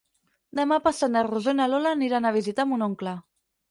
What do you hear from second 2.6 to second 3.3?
mon oncle.